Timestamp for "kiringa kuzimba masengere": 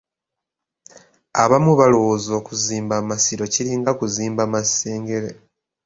3.53-5.29